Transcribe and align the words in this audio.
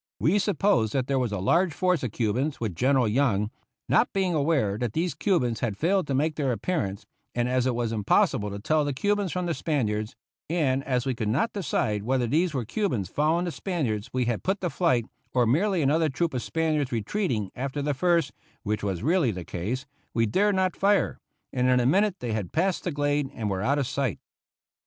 We 0.19 0.39
supposed 0.39 0.93
that 0.93 1.05
there 1.05 1.19
was 1.19 1.31
a 1.31 1.37
large 1.37 1.73
force 1.73 2.01
of 2.01 2.11
Cubans 2.11 2.59
with 2.59 2.73
General 2.73 3.07
Young, 3.07 3.51
not 3.87 4.11
being 4.13 4.33
aware 4.33 4.75
that 4.79 4.93
these 4.93 5.13
Cubans 5.13 5.59
had 5.59 5.77
failed 5.77 6.07
to 6.07 6.15
make 6.15 6.37
their 6.37 6.51
appearance, 6.51 7.05
and 7.35 7.47
as 7.47 7.67
it 7.67 7.75
was 7.75 7.91
impossible 7.91 8.49
to 8.49 8.57
tell 8.57 8.83
the 8.83 8.93
Cubans 8.95 9.31
from 9.31 9.45
the 9.45 9.53
Spaniards, 9.53 10.15
and 10.49 10.83
as 10.85 11.05
we 11.05 11.13
could 11.13 11.27
not 11.27 11.53
decide 11.53 12.01
whether 12.01 12.25
these 12.25 12.51
were 12.51 12.65
Cubans 12.65 13.09
following 13.09 13.45
the 13.45 13.51
Spaniards 13.51 14.09
we 14.11 14.25
had 14.25 14.41
put 14.41 14.59
to 14.61 14.71
flight, 14.71 15.05
or 15.35 15.45
merely 15.45 15.83
another 15.83 16.09
troop 16.09 16.33
of 16.33 16.41
Spaniards 16.41 16.91
retreating 16.91 17.51
after 17.55 17.83
the 17.83 17.93
first 17.93 18.31
(which 18.63 18.81
was 18.81 19.03
really 19.03 19.29
the 19.29 19.45
case) 19.45 19.85
we 20.15 20.25
dared 20.25 20.55
not 20.55 20.75
fire, 20.75 21.19
and 21.53 21.67
in 21.67 21.79
a 21.79 21.85
minute 21.85 22.15
they 22.21 22.31
had 22.33 22.51
passed 22.51 22.85
the 22.85 22.91
glade 22.91 23.29
and 23.35 23.51
were 23.51 23.61
out 23.61 23.77
of 23.77 23.85
sight. 23.85 24.17